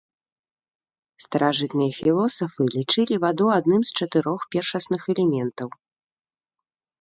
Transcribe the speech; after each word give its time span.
Старажытныя 1.25 1.91
філосафы 1.97 2.65
лічылі 2.77 3.15
ваду 3.27 3.45
адным 3.57 3.81
з 3.91 4.01
чатырох 4.01 4.41
першасных 4.57 5.01
элементаў. 5.17 5.69